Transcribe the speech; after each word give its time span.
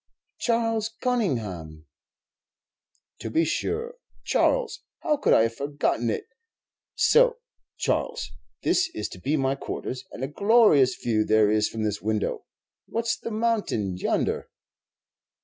"Charles 0.39 0.89
Conyngham." 0.99 1.85
"To 3.19 3.29
be 3.29 3.45
sure, 3.45 3.97
Charles; 4.23 4.79
how 5.01 5.17
could 5.17 5.31
I 5.33 5.43
have 5.43 5.53
forgotten 5.53 6.09
it! 6.09 6.25
So, 6.95 7.37
Charles, 7.77 8.31
this 8.63 8.89
is 8.95 9.07
to 9.09 9.19
be 9.19 9.37
my 9.37 9.53
quarters; 9.53 10.05
and 10.11 10.23
a 10.23 10.27
glorious 10.27 10.95
view 10.95 11.23
there 11.23 11.51
is 11.51 11.69
from 11.69 11.83
this 11.83 12.01
window. 12.01 12.45
What's 12.87 13.15
the 13.15 13.29
mountain 13.29 13.95
yonder?" 13.95 14.49